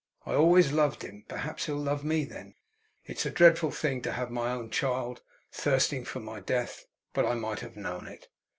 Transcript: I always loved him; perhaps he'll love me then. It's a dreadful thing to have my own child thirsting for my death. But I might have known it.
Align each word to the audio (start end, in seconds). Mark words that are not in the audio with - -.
I 0.25 0.33
always 0.33 0.71
loved 0.71 1.03
him; 1.03 1.25
perhaps 1.27 1.67
he'll 1.67 1.75
love 1.75 2.03
me 2.03 2.25
then. 2.25 2.55
It's 3.05 3.23
a 3.23 3.29
dreadful 3.29 3.69
thing 3.69 4.01
to 4.01 4.11
have 4.13 4.31
my 4.31 4.49
own 4.49 4.71
child 4.71 5.21
thirsting 5.51 6.05
for 6.05 6.19
my 6.19 6.39
death. 6.39 6.87
But 7.13 7.27
I 7.27 7.35
might 7.35 7.59
have 7.59 7.75
known 7.77 8.07
it. 8.07 8.27